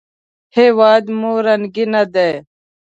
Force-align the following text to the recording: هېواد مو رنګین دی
هېواد 0.55 1.03
مو 1.19 1.31
رنګین 1.45 1.93
دی 2.13 2.31